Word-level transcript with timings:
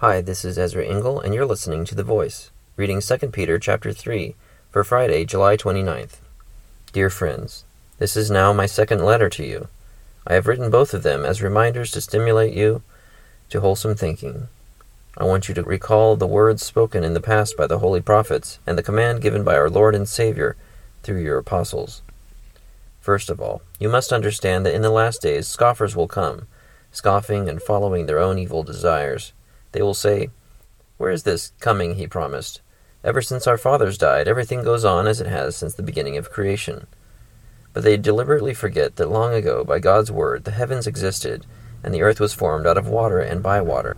Hi, 0.00 0.22
this 0.22 0.46
is 0.46 0.58
Ezra 0.58 0.82
Engel, 0.86 1.20
and 1.20 1.34
you're 1.34 1.44
listening 1.44 1.84
to 1.84 1.94
The 1.94 2.02
Voice, 2.02 2.50
reading 2.74 3.02
2 3.02 3.18
Peter 3.28 3.58
chapter 3.58 3.92
3 3.92 4.34
for 4.70 4.82
Friday, 4.82 5.26
July 5.26 5.58
29th. 5.58 6.20
Dear 6.94 7.10
friends, 7.10 7.64
this 7.98 8.16
is 8.16 8.30
now 8.30 8.54
my 8.54 8.64
second 8.64 9.04
letter 9.04 9.28
to 9.28 9.44
you. 9.44 9.68
I 10.26 10.32
have 10.32 10.46
written 10.46 10.70
both 10.70 10.94
of 10.94 11.02
them 11.02 11.26
as 11.26 11.42
reminders 11.42 11.90
to 11.90 12.00
stimulate 12.00 12.54
you 12.54 12.82
to 13.50 13.60
wholesome 13.60 13.94
thinking. 13.94 14.48
I 15.18 15.24
want 15.24 15.50
you 15.50 15.54
to 15.54 15.62
recall 15.62 16.16
the 16.16 16.26
words 16.26 16.62
spoken 16.62 17.04
in 17.04 17.12
the 17.12 17.20
past 17.20 17.54
by 17.54 17.66
the 17.66 17.80
holy 17.80 18.00
prophets 18.00 18.58
and 18.66 18.78
the 18.78 18.82
command 18.82 19.20
given 19.20 19.44
by 19.44 19.54
our 19.54 19.68
Lord 19.68 19.94
and 19.94 20.08
Savior 20.08 20.56
through 21.02 21.20
your 21.20 21.36
apostles. 21.36 22.00
First 23.02 23.28
of 23.28 23.38
all, 23.38 23.60
you 23.78 23.90
must 23.90 24.14
understand 24.14 24.64
that 24.64 24.74
in 24.74 24.80
the 24.80 24.88
last 24.88 25.20
days 25.20 25.46
scoffers 25.46 25.94
will 25.94 26.08
come, 26.08 26.46
scoffing 26.90 27.50
and 27.50 27.60
following 27.60 28.06
their 28.06 28.18
own 28.18 28.38
evil 28.38 28.62
desires. 28.62 29.34
They 29.72 29.82
will 29.82 29.94
say, 29.94 30.30
Where 30.96 31.10
is 31.10 31.22
this 31.22 31.52
coming 31.60 31.94
he 31.94 32.06
promised? 32.06 32.60
Ever 33.02 33.22
since 33.22 33.46
our 33.46 33.56
fathers 33.56 33.96
died, 33.96 34.28
everything 34.28 34.62
goes 34.62 34.84
on 34.84 35.06
as 35.06 35.20
it 35.20 35.26
has 35.26 35.56
since 35.56 35.74
the 35.74 35.82
beginning 35.82 36.16
of 36.16 36.30
creation. 36.30 36.86
But 37.72 37.82
they 37.82 37.96
deliberately 37.96 38.52
forget 38.52 38.96
that 38.96 39.10
long 39.10 39.32
ago, 39.32 39.64
by 39.64 39.78
God's 39.78 40.10
word, 40.10 40.44
the 40.44 40.50
heavens 40.50 40.86
existed, 40.86 41.46
and 41.82 41.94
the 41.94 42.02
earth 42.02 42.20
was 42.20 42.34
formed 42.34 42.66
out 42.66 42.76
of 42.76 42.88
water 42.88 43.20
and 43.20 43.42
by 43.42 43.60
water. 43.60 43.96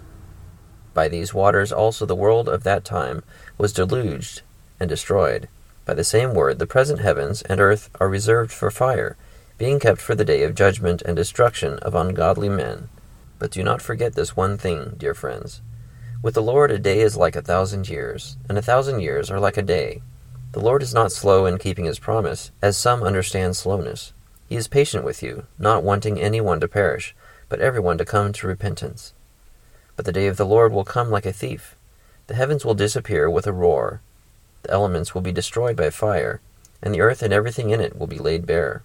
By 0.94 1.08
these 1.08 1.34
waters 1.34 1.72
also 1.72 2.04
the 2.04 2.14
world 2.14 2.48
of 2.48 2.64
that 2.64 2.84
time 2.84 3.24
was 3.58 3.72
deluged 3.72 4.42
and 4.78 4.88
destroyed. 4.88 5.48
By 5.84 5.94
the 5.94 6.04
same 6.04 6.34
word, 6.34 6.58
the 6.58 6.66
present 6.66 7.00
heavens 7.00 7.42
and 7.42 7.60
earth 7.60 7.90
are 7.98 8.08
reserved 8.08 8.52
for 8.52 8.70
fire, 8.70 9.16
being 9.58 9.80
kept 9.80 10.00
for 10.00 10.14
the 10.14 10.24
day 10.24 10.42
of 10.42 10.54
judgment 10.54 11.02
and 11.02 11.16
destruction 11.16 11.78
of 11.78 11.94
ungodly 11.94 12.48
men. 12.48 12.88
But 13.38 13.50
do 13.50 13.64
not 13.64 13.82
forget 13.82 14.14
this 14.14 14.36
one 14.36 14.58
thing, 14.58 14.94
dear 14.98 15.14
friends. 15.14 15.60
With 16.22 16.34
the 16.34 16.42
Lord, 16.42 16.70
a 16.70 16.78
day 16.78 17.00
is 17.00 17.16
like 17.16 17.34
a 17.34 17.42
thousand 17.42 17.88
years, 17.88 18.36
and 18.48 18.56
a 18.56 18.62
thousand 18.62 19.00
years 19.00 19.28
are 19.28 19.40
like 19.40 19.56
a 19.56 19.62
day. 19.62 20.02
The 20.52 20.60
Lord 20.60 20.80
is 20.80 20.94
not 20.94 21.10
slow 21.10 21.46
in 21.46 21.58
keeping 21.58 21.84
his 21.84 21.98
promise, 21.98 22.52
as 22.62 22.76
some 22.76 23.02
understand 23.02 23.56
slowness. 23.56 24.12
He 24.48 24.54
is 24.54 24.68
patient 24.68 25.04
with 25.04 25.20
you, 25.20 25.46
not 25.58 25.82
wanting 25.82 26.20
any 26.20 26.40
one 26.40 26.60
to 26.60 26.68
perish, 26.68 27.16
but 27.48 27.58
everyone 27.58 27.98
to 27.98 28.04
come 28.04 28.32
to 28.34 28.46
repentance. 28.46 29.14
But 29.96 30.04
the 30.04 30.12
day 30.12 30.28
of 30.28 30.36
the 30.36 30.46
Lord 30.46 30.72
will 30.72 30.84
come 30.84 31.10
like 31.10 31.26
a 31.26 31.32
thief. 31.32 31.74
The 32.28 32.36
heavens 32.36 32.64
will 32.64 32.74
disappear 32.74 33.28
with 33.28 33.48
a 33.48 33.52
roar, 33.52 34.00
the 34.62 34.70
elements 34.70 35.14
will 35.14 35.22
be 35.22 35.32
destroyed 35.32 35.74
by 35.74 35.90
fire, 35.90 36.40
and 36.80 36.94
the 36.94 37.00
earth 37.00 37.22
and 37.22 37.32
everything 37.32 37.70
in 37.70 37.80
it 37.80 37.98
will 37.98 38.06
be 38.06 38.18
laid 38.18 38.46
bare. 38.46 38.84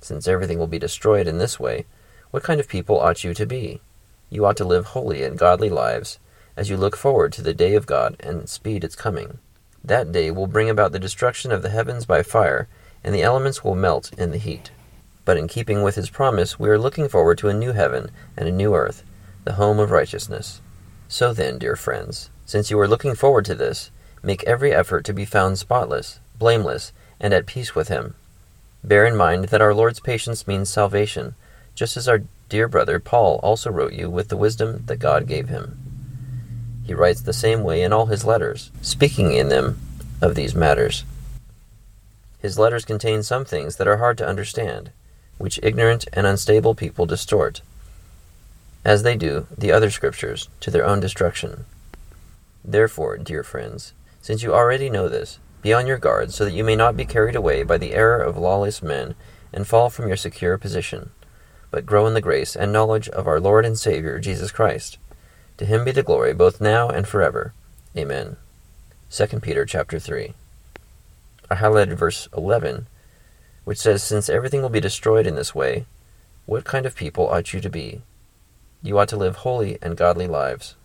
Since 0.00 0.28
everything 0.28 0.60
will 0.60 0.68
be 0.68 0.78
destroyed 0.78 1.26
in 1.26 1.38
this 1.38 1.58
way, 1.58 1.86
what 2.30 2.44
kind 2.44 2.60
of 2.60 2.68
people 2.68 3.00
ought 3.00 3.24
you 3.24 3.34
to 3.34 3.46
be? 3.46 3.80
You 4.30 4.46
ought 4.46 4.56
to 4.58 4.64
live 4.64 4.86
holy 4.86 5.24
and 5.24 5.36
godly 5.36 5.70
lives 5.70 6.20
as 6.58 6.68
you 6.68 6.76
look 6.76 6.96
forward 6.96 7.32
to 7.32 7.40
the 7.40 7.54
day 7.54 7.76
of 7.76 7.86
God 7.86 8.16
and 8.18 8.48
speed 8.48 8.82
its 8.82 8.96
coming. 8.96 9.38
That 9.84 10.10
day 10.10 10.32
will 10.32 10.48
bring 10.48 10.68
about 10.68 10.90
the 10.90 10.98
destruction 10.98 11.52
of 11.52 11.62
the 11.62 11.70
heavens 11.70 12.04
by 12.04 12.24
fire, 12.24 12.66
and 13.04 13.14
the 13.14 13.22
elements 13.22 13.62
will 13.62 13.76
melt 13.76 14.12
in 14.18 14.32
the 14.32 14.38
heat. 14.38 14.72
But 15.24 15.36
in 15.36 15.46
keeping 15.46 15.84
with 15.84 15.94
his 15.94 16.10
promise, 16.10 16.58
we 16.58 16.68
are 16.68 16.76
looking 16.76 17.08
forward 17.08 17.38
to 17.38 17.48
a 17.48 17.54
new 17.54 17.72
heaven 17.74 18.10
and 18.36 18.48
a 18.48 18.52
new 18.52 18.74
earth, 18.74 19.04
the 19.44 19.52
home 19.52 19.78
of 19.78 19.92
righteousness. 19.92 20.60
So 21.06 21.32
then, 21.32 21.58
dear 21.58 21.76
friends, 21.76 22.28
since 22.44 22.72
you 22.72 22.80
are 22.80 22.88
looking 22.88 23.14
forward 23.14 23.44
to 23.44 23.54
this, 23.54 23.92
make 24.20 24.42
every 24.42 24.72
effort 24.72 25.04
to 25.04 25.12
be 25.12 25.24
found 25.24 25.60
spotless, 25.60 26.18
blameless, 26.40 26.92
and 27.20 27.32
at 27.32 27.46
peace 27.46 27.76
with 27.76 27.86
him. 27.86 28.16
Bear 28.82 29.06
in 29.06 29.16
mind 29.16 29.44
that 29.44 29.62
our 29.62 29.74
Lord's 29.74 30.00
patience 30.00 30.48
means 30.48 30.68
salvation, 30.68 31.36
just 31.76 31.96
as 31.96 32.08
our 32.08 32.24
dear 32.48 32.66
brother 32.66 32.98
Paul 32.98 33.38
also 33.44 33.70
wrote 33.70 33.92
you 33.92 34.10
with 34.10 34.28
the 34.28 34.36
wisdom 34.36 34.82
that 34.86 34.98
God 34.98 35.28
gave 35.28 35.48
him. 35.48 35.87
He 36.88 36.94
writes 36.94 37.20
the 37.20 37.32
same 37.32 37.62
way 37.62 37.82
in 37.82 37.92
all 37.92 38.06
his 38.06 38.24
letters, 38.24 38.72
speaking 38.82 39.32
in 39.32 39.50
them 39.50 39.78
of 40.20 40.34
these 40.34 40.54
matters. 40.54 41.04
His 42.40 42.58
letters 42.58 42.84
contain 42.84 43.22
some 43.22 43.44
things 43.44 43.76
that 43.76 43.86
are 43.86 43.98
hard 43.98 44.18
to 44.18 44.26
understand, 44.26 44.90
which 45.36 45.60
ignorant 45.62 46.08
and 46.14 46.26
unstable 46.26 46.74
people 46.74 47.04
distort, 47.06 47.60
as 48.84 49.02
they 49.02 49.16
do 49.16 49.46
the 49.56 49.70
other 49.70 49.90
scriptures, 49.90 50.48
to 50.60 50.70
their 50.70 50.86
own 50.86 50.98
destruction. 50.98 51.66
Therefore, 52.64 53.18
dear 53.18 53.44
friends, 53.44 53.92
since 54.22 54.42
you 54.42 54.54
already 54.54 54.88
know 54.88 55.08
this, 55.08 55.38
be 55.60 55.72
on 55.74 55.86
your 55.86 55.98
guard 55.98 56.32
so 56.32 56.46
that 56.46 56.54
you 56.54 56.64
may 56.64 56.74
not 56.74 56.96
be 56.96 57.04
carried 57.04 57.36
away 57.36 57.62
by 57.62 57.76
the 57.76 57.92
error 57.92 58.20
of 58.20 58.36
lawless 58.36 58.82
men 58.82 59.14
and 59.52 59.68
fall 59.68 59.90
from 59.90 60.08
your 60.08 60.16
secure 60.16 60.56
position 60.56 61.10
but 61.70 61.86
grow 61.86 62.06
in 62.06 62.14
the 62.14 62.20
grace 62.20 62.56
and 62.56 62.72
knowledge 62.72 63.08
of 63.10 63.26
our 63.26 63.40
Lord 63.40 63.64
and 63.64 63.78
Savior 63.78 64.18
Jesus 64.18 64.50
Christ. 64.50 64.98
To 65.58 65.66
him 65.66 65.84
be 65.84 65.90
the 65.90 66.04
glory 66.04 66.32
both 66.32 66.60
now 66.60 66.88
and 66.88 67.06
forever. 67.06 67.52
Amen. 67.96 68.36
2 69.10 69.26
Peter 69.40 69.64
chapter 69.64 69.98
3. 69.98 70.32
I 71.50 71.54
highlighted 71.56 71.94
verse 71.94 72.28
11, 72.36 72.86
which 73.64 73.78
says, 73.78 74.02
Since 74.02 74.28
everything 74.28 74.62
will 74.62 74.68
be 74.68 74.80
destroyed 74.80 75.26
in 75.26 75.34
this 75.34 75.54
way, 75.54 75.86
what 76.46 76.64
kind 76.64 76.86
of 76.86 76.94
people 76.94 77.28
ought 77.28 77.52
you 77.52 77.60
to 77.60 77.68
be? 77.68 78.02
You 78.82 78.98
ought 78.98 79.08
to 79.08 79.16
live 79.16 79.36
holy 79.36 79.78
and 79.82 79.96
godly 79.96 80.28
lives. 80.28 80.76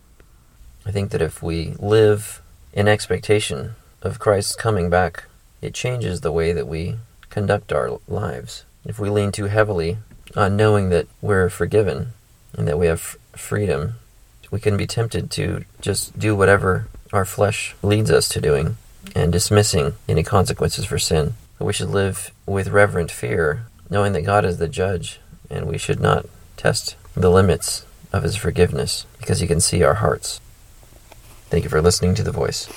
I 0.84 0.90
think 0.90 1.12
that 1.12 1.22
if 1.22 1.42
we 1.42 1.76
live 1.78 2.42
in 2.72 2.88
expectation 2.88 3.76
of 4.02 4.18
Christ's 4.18 4.56
coming 4.56 4.90
back, 4.90 5.24
it 5.62 5.72
changes 5.72 6.20
the 6.20 6.32
way 6.32 6.52
that 6.52 6.66
we 6.66 6.96
conduct 7.30 7.72
our 7.72 8.00
lives. 8.08 8.64
If 8.84 8.98
we 8.98 9.08
lean 9.08 9.30
too 9.30 9.46
heavily 9.46 9.98
on 10.34 10.56
knowing 10.56 10.88
that 10.88 11.06
we're 11.22 11.48
forgiven 11.48 12.08
and 12.52 12.66
that 12.66 12.78
we 12.78 12.86
have 12.86 13.16
freedom, 13.36 13.94
we 14.50 14.60
can 14.60 14.76
be 14.76 14.86
tempted 14.86 15.30
to 15.32 15.64
just 15.80 16.18
do 16.18 16.34
whatever 16.34 16.88
our 17.12 17.24
flesh 17.24 17.74
leads 17.82 18.10
us 18.10 18.28
to 18.30 18.40
doing 18.40 18.76
and 19.14 19.32
dismissing 19.32 19.94
any 20.08 20.22
consequences 20.22 20.84
for 20.84 20.98
sin. 20.98 21.34
We 21.58 21.72
should 21.72 21.90
live 21.90 22.32
with 22.46 22.68
reverent 22.68 23.10
fear, 23.10 23.66
knowing 23.88 24.12
that 24.12 24.22
God 24.22 24.44
is 24.44 24.58
the 24.58 24.68
judge, 24.68 25.20
and 25.50 25.66
we 25.66 25.78
should 25.78 26.00
not 26.00 26.26
test 26.56 26.96
the 27.14 27.30
limits 27.30 27.86
of 28.12 28.22
His 28.22 28.36
forgiveness 28.36 29.06
because 29.18 29.40
He 29.40 29.46
can 29.46 29.60
see 29.60 29.82
our 29.82 29.94
hearts. 29.94 30.40
Thank 31.50 31.64
you 31.64 31.70
for 31.70 31.80
listening 31.80 32.14
to 32.16 32.22
The 32.22 32.32
Voice. 32.32 32.68